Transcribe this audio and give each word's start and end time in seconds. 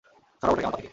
সরাও 0.39 0.51
ওটাকে 0.51 0.65
আমার 0.67 0.71
পা 0.73 0.77
থেকে! 0.79 0.89